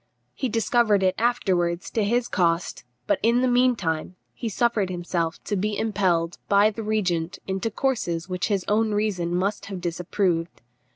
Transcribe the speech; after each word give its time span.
He 0.33 0.49
discovered 0.49 1.03
it 1.03 1.13
afterwards 1.19 1.91
to 1.91 2.03
his 2.03 2.27
cost, 2.27 2.83
but 3.05 3.19
in 3.21 3.43
the 3.43 3.47
meantime 3.47 4.15
suffered 4.49 4.89
himself 4.89 5.37
to 5.43 5.55
be 5.55 5.77
impelled 5.77 6.39
by 6.49 6.71
the 6.71 6.81
regent 6.81 7.37
into 7.45 7.69
courses 7.69 8.27
which 8.27 8.47
his 8.47 8.65
own 8.67 8.95
reason 8.95 9.35
must 9.35 9.65
have 9.67 9.79
disapproved. 9.79 10.63